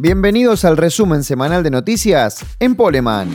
Bienvenidos 0.00 0.64
al 0.64 0.76
resumen 0.76 1.24
semanal 1.24 1.64
de 1.64 1.72
noticias 1.72 2.46
en 2.60 2.76
Poleman. 2.76 3.28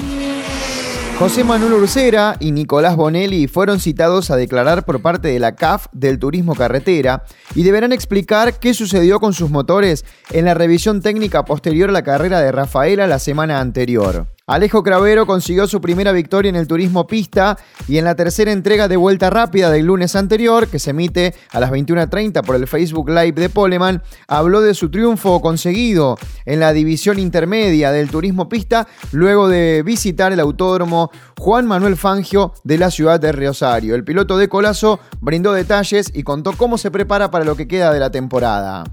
José 1.20 1.44
Manuel 1.44 1.74
Ursera 1.74 2.38
y 2.40 2.54
Nicolás 2.54 2.96
Bonelli 2.96 3.48
fueron 3.48 3.82
citados 3.82 4.32
a 4.32 4.38
declarar 4.38 4.86
por 4.86 5.02
parte 5.02 5.28
de 5.28 5.40
la 5.40 5.56
CAF 5.56 5.88
del 5.92 6.20
Turismo 6.20 6.56
Carretera 6.56 7.26
y 7.54 7.64
deberán 7.64 7.92
explicar 7.92 8.60
qué 8.60 8.74
sucedió 8.74 9.20
con 9.20 9.34
sus 9.34 9.50
motores 9.50 10.06
en 10.32 10.46
la 10.46 10.54
revisión 10.54 11.02
técnica 11.02 11.44
posterior 11.44 11.90
a 11.90 11.92
la 11.92 12.04
carrera 12.04 12.40
de 12.40 12.54
Rafaela 12.54 13.08
la 13.08 13.20
semana 13.20 13.60
anterior. 13.60 14.28
Alejo 14.46 14.84
Cravero 14.84 15.26
consiguió 15.26 15.68
su 15.68 15.80
primera 15.80 16.12
victoria 16.12 16.50
en 16.50 16.58
el 16.58 16.68
turismo 16.68 17.08
pista 17.08 17.58
y 17.88 17.98
en 17.98 18.04
la 18.04 18.16
tercera 18.16 18.52
entrega 18.52 18.90
de 18.90 18.98
vuelta 18.98 19.30
rápida 19.30 19.72
del 19.72 19.86
lunes 19.86 20.18
anterior, 20.18 20.68
que 20.68 20.80
se 20.80 20.90
emite 20.90 21.34
a 21.52 21.62
las 21.62 21.72
21.30 21.72 22.46
por 22.46 22.58
el 22.58 22.68
Facebook 22.68 23.08
Live 23.08 23.40
de 23.40 23.48
Poleman, 23.48 24.04
habló 24.28 24.60
de 24.60 24.74
su 24.74 24.92
triunfo 24.92 25.40
conseguido 25.40 26.18
en 26.44 26.60
la 26.60 26.74
división 26.74 27.20
intermedia 27.20 27.94
del 27.94 28.10
turismo 28.10 28.50
pista 28.50 28.86
luego 29.14 29.48
de 29.48 29.82
visitar 29.82 30.34
el 30.34 30.42
autódromo 30.42 31.10
Juan 31.40 31.66
Manuel 31.66 31.96
Fangio 31.96 32.52
de 32.66 32.78
la 32.78 32.92
ciudad 32.92 33.22
de 33.22 33.32
Rosario. 33.32 33.96
El 33.96 34.04
piloto 34.04 34.38
de 34.38 34.50
Colazo 34.50 35.00
brindó 35.22 35.54
detalles 35.54 36.12
y 36.14 36.24
contó 36.24 36.52
cómo 36.52 36.78
se 36.78 36.92
prepara 36.92 37.32
para 37.32 37.46
lo 37.46 37.56
que 37.56 37.70
queda 37.70 37.94
de 37.94 38.00
la 38.02 38.12
temporada. 38.12 38.84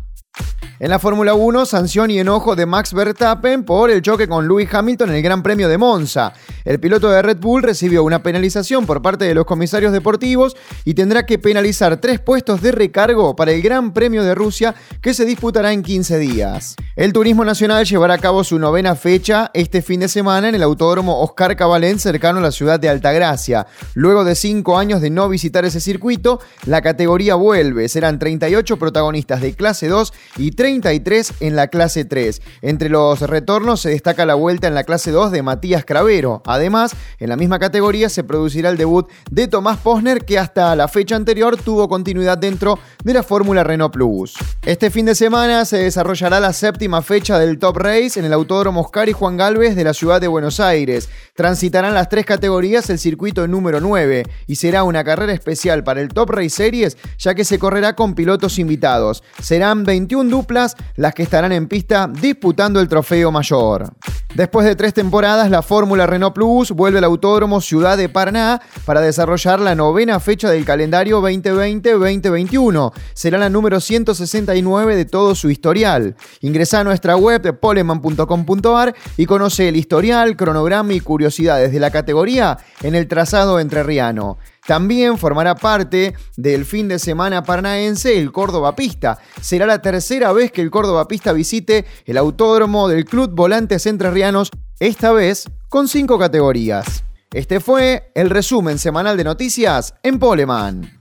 En 0.83 0.89
la 0.89 0.99
Fórmula 0.99 1.35
1, 1.35 1.67
sanción 1.67 2.11
y 2.11 2.21
enojo 2.21 2.57
de 2.57 2.65
Max 2.65 2.95
Verstappen 2.95 3.65
por 3.65 3.91
el 3.91 4.01
choque 4.01 4.27
con 4.27 4.49
Lewis 4.49 4.73
Hamilton 4.73 5.11
en 5.11 5.17
el 5.17 5.23
Gran 5.23 5.43
Premio 5.43 5.69
de 5.69 5.77
Monza. 5.77 6.33
El 6.65 6.81
piloto 6.81 7.11
de 7.11 7.21
Red 7.21 7.37
Bull 7.37 7.63
recibió 7.63 8.03
una 8.03 8.23
penalización 8.23 8.87
por 8.87 9.03
parte 9.03 9.27
de 9.27 9.35
los 9.35 9.45
comisarios 9.45 9.93
deportivos 9.93 10.57
y 10.87 10.95
tendrá 10.95 11.27
que 11.27 11.39
penalizar 11.39 12.01
tres 12.01 12.19
puestos 12.19 12.63
de 12.63 12.73
recargo 12.73 13.37
para 13.37 13.53
el 13.53 13.61
Gran 13.61 13.93
Premio 13.93 14.25
de 14.25 14.35
Rusia 14.35 14.75
que 15.03 15.13
se 15.13 15.27
disputará 15.27 15.75
en 15.75 15.83
15 15.83 16.19
días. 16.19 16.77
El 17.01 17.15
Turismo 17.15 17.47
Nacional 17.47 17.87
llevará 17.87 18.13
a 18.13 18.19
cabo 18.19 18.45
su 18.45 18.59
novena 18.59 18.95
fecha 18.95 19.51
este 19.55 19.81
fin 19.81 20.01
de 20.01 20.09
semana 20.09 20.51
en 20.51 20.55
el 20.55 20.63
Autódromo 20.63 21.23
Oscar 21.23 21.57
Cabalén 21.57 21.99
cercano 21.99 22.41
a 22.41 22.43
la 22.43 22.53
ciudad 22.53 22.79
de 22.79 22.91
Altagracia. 22.91 23.67
Luego 23.95 24.23
de 24.23 24.35
cinco 24.35 24.77
años 24.77 25.01
de 25.01 25.09
no 25.09 25.27
visitar 25.31 25.65
ese 25.65 25.81
circuito, 25.81 26.41
la 26.67 26.83
categoría 26.83 27.37
vuelve. 27.37 27.89
Serán 27.89 28.19
38 28.19 28.77
protagonistas 28.77 29.41
de 29.41 29.55
clase 29.55 29.89
2 29.89 30.13
y 30.37 30.51
30 30.51 30.91
33 30.91 31.33
en 31.41 31.57
la 31.57 31.69
clase 31.69 32.05
3. 32.05 32.43
Entre 32.61 32.91
los 32.91 33.23
retornos 33.23 33.81
se 33.81 33.89
destaca 33.89 34.27
la 34.27 34.35
vuelta 34.35 34.69
en 34.69 34.75
la 34.75 34.85
clase 34.85 35.11
2 35.11 35.33
de 35.33 35.43
Matías 35.43 35.87
Cravero. 35.87 36.43
Además, 36.45 36.95
en 37.19 37.31
la 37.31 37.37
misma 37.37 37.59
categoría 37.59 38.11
se 38.11 38.25
producirá 38.25 38.69
el 38.69 38.77
debut 38.77 39.09
de 39.31 39.49
Tomás 39.49 39.79
Posner, 39.79 40.27
que 40.27 40.39
hasta 40.39 40.77
la 40.77 40.87
fecha 40.87 41.17
anterior 41.17 41.57
tuvo 41.57 41.89
continuidad 41.89 42.37
dentro 42.37 42.79
de 43.03 43.15
la 43.15 43.23
Fórmula 43.23 43.65
Renault 43.65 43.95
Plus. 43.95 44.35
Este 44.67 44.91
fin 44.91 45.07
de 45.07 45.15
semana 45.15 45.65
se 45.65 45.79
desarrollará 45.79 46.41
la 46.41 46.53
séptima 46.53 46.90
fecha 46.99 47.39
del 47.39 47.59
Top 47.59 47.77
Race 47.77 48.19
en 48.19 48.25
el 48.25 48.33
Autódromo 48.33 48.81
Oscar 48.81 49.09
y 49.09 49.13
Juan 49.13 49.37
Galvez 49.37 49.77
de 49.77 49.85
la 49.85 49.95
ciudad 49.95 50.21
de 50.21 50.27
Buenos 50.27 50.59
Aires. 50.59 51.09
Transitarán 51.37 51.95
las 51.95 52.09
tres 52.09 52.27
categorías 52.27 52.91
el 52.91 52.99
circuito 52.99 53.47
número 53.47 53.81
9 53.81 54.25
y 54.49 54.57
será 54.57 54.83
una 54.83 55.05
carrera 55.05 55.33
especial 55.33 55.85
para 55.85 56.01
el 56.01 56.09
Top 56.09 56.31
Race 56.31 56.51
Series, 56.51 56.99
ya 57.17 57.35
que 57.35 57.45
se 57.45 57.61
correrá 57.61 57.95
con 57.95 58.15
pilotos 58.15 58.59
invitados. 58.59 59.23
Serán 59.41 59.85
21 59.85 60.29
duplas 60.29 60.77
las 60.97 61.15
que 61.15 61.23
estarán 61.23 61.53
en 61.53 61.69
pista 61.69 62.11
disputando 62.13 62.81
el 62.81 62.89
trofeo 62.89 63.31
mayor. 63.31 63.93
Después 64.35 64.65
de 64.65 64.77
tres 64.77 64.95
temporadas, 64.95 65.51
la 65.51 65.61
Fórmula 65.61 66.07
Renault 66.07 66.35
Plus 66.35 66.71
vuelve 66.71 66.99
al 66.99 67.05
Autódromo 67.05 67.61
Ciudad 67.61 67.99
de 67.99 68.09
Paraná 68.09 68.61
para 68.85 69.01
desarrollar 69.01 69.59
la 69.59 69.75
novena 69.75 70.21
fecha 70.21 70.49
del 70.51 70.65
calendario 70.65 71.21
2020-2021. 71.21 72.93
Será 73.13 73.39
la 73.39 73.51
número 73.51 73.81
169 73.81 74.95
de 74.95 75.05
todo 75.05 75.35
su 75.35 75.51
historial. 75.51 76.15
Ingresa 76.43 76.80
nuestra 76.85 77.17
web 77.17 77.59
poleman.com.ar 77.59 78.95
y 79.17 79.27
conoce 79.27 79.69
el 79.69 79.77
historial, 79.77 80.37
cronograma 80.37 80.93
y 80.93 81.01
curiosidades 81.01 81.73
de 81.73 81.81
la 81.81 81.91
categoría 81.91 82.59
en 82.83 82.95
el 82.95 83.09
trazado 83.09 83.61
entrerriano. 83.61 84.39
También 84.67 85.19
formará 85.19 85.55
parte 85.55 86.15
del 86.37 86.65
fin 86.65 86.89
de 86.89 86.99
semana 86.99 87.43
paranaense 87.43 88.19
el 88.19 88.31
Córdoba 88.33 88.77
Pista. 88.77 89.19
Será 89.41 89.67
la 89.67 89.83
tercera 89.83 90.33
vez 90.33 90.53
que 90.53 90.63
el 90.63 90.71
Córdoba 90.71 91.09
Pista 91.09 91.33
visite 91.33 91.85
el 92.05 92.19
autódromo 92.19 92.89
del 92.89 93.05
Club 93.05 93.31
Volantes 93.35 93.87
Entrerrianos, 93.87 94.51
esta 94.79 95.13
vez 95.13 95.49
con 95.69 95.89
cinco 95.89 96.19
categorías. 96.19 97.05
Este 97.33 97.61
fue 97.61 98.11
el 98.15 98.29
resumen 98.29 98.79
semanal 98.79 99.17
de 99.17 99.25
noticias 99.25 99.95
en 100.03 100.19
Poleman. 100.19 101.00